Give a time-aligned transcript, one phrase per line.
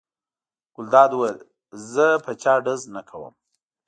[0.75, 1.39] ګلداد وویل:
[1.91, 3.33] زه په چا ډز نه کوم.